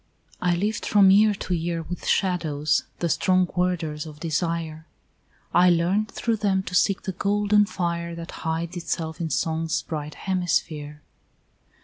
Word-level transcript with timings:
I 0.41 0.55
lived 0.55 0.83
from 0.87 1.11
year 1.11 1.35
to 1.35 1.53
year 1.53 1.83
With 1.83 2.07
shadows, 2.07 2.85
the 2.97 3.07
strong 3.07 3.47
warders 3.55 4.07
of 4.07 4.19
desire; 4.19 4.87
I 5.53 5.69
learned 5.69 6.09
through 6.09 6.37
them 6.37 6.63
to 6.63 6.73
seek 6.73 7.03
the 7.03 7.11
golden 7.11 7.67
fire 7.67 8.15
That 8.15 8.31
hides 8.41 8.75
itself 8.75 9.21
in 9.21 9.29
Song's 9.29 9.83
bright 9.83 10.15
hemisphere. 10.15 11.03